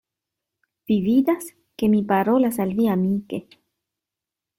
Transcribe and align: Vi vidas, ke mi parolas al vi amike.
Vi 0.91 0.95
vidas, 1.07 1.51
ke 1.81 1.89
mi 1.95 1.99
parolas 2.13 2.57
al 2.65 2.73
vi 2.81 2.89
amike. 2.95 3.41